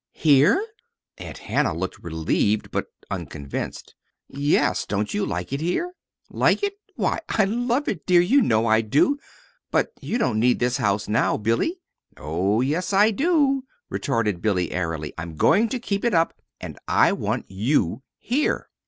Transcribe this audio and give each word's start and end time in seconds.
"Here!" 0.17 0.65
Aunt 1.19 1.37
Hannah 1.37 1.75
looked 1.75 2.03
relieved, 2.03 2.71
but 2.71 2.87
unconvinced. 3.11 3.93
"Yes. 4.27 4.87
Don't 4.87 5.13
you 5.13 5.27
like 5.27 5.53
it 5.53 5.61
here?" 5.61 5.93
"Like 6.27 6.63
it! 6.63 6.73
Why, 6.95 7.19
I 7.29 7.45
love 7.45 7.87
it, 7.87 8.07
dear. 8.07 8.19
You 8.19 8.41
know 8.41 8.65
I 8.65 8.81
do. 8.81 9.19
But 9.69 9.91
you 10.01 10.17
don't 10.17 10.39
need 10.39 10.57
this 10.57 10.77
house 10.77 11.07
now, 11.07 11.37
Billy." 11.37 11.81
"Oh, 12.17 12.61
yes, 12.61 12.93
I 12.93 13.11
do," 13.11 13.65
retorted 13.91 14.41
Billy, 14.41 14.71
airily. 14.71 15.13
"I'm 15.19 15.35
going 15.35 15.69
to 15.69 15.79
keep 15.79 16.03
it 16.03 16.15
up, 16.15 16.33
and 16.59 16.79
I 16.87 17.11
want 17.11 17.45
you 17.47 18.01
here. 18.17 18.69